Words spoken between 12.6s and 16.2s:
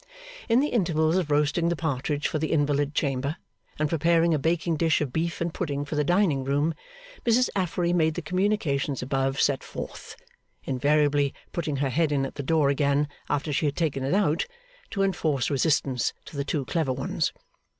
again after she had taken it out, to enforce resistance